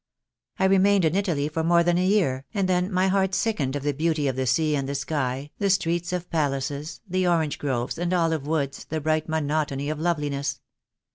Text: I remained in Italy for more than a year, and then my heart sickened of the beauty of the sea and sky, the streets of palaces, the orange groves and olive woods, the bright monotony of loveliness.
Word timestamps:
I 0.57 0.65
remained 0.65 1.05
in 1.05 1.13
Italy 1.15 1.47
for 1.47 1.63
more 1.63 1.83
than 1.83 1.99
a 1.99 2.03
year, 2.03 2.43
and 2.55 2.67
then 2.67 2.91
my 2.91 3.07
heart 3.07 3.35
sickened 3.35 3.75
of 3.75 3.83
the 3.83 3.91
beauty 3.93 4.27
of 4.27 4.35
the 4.35 4.47
sea 4.47 4.75
and 4.75 4.97
sky, 4.97 5.51
the 5.59 5.69
streets 5.69 6.11
of 6.11 6.31
palaces, 6.31 7.01
the 7.07 7.27
orange 7.27 7.59
groves 7.59 7.99
and 7.99 8.11
olive 8.11 8.47
woods, 8.47 8.83
the 8.85 8.99
bright 8.99 9.29
monotony 9.29 9.91
of 9.91 9.99
loveliness. 9.99 10.59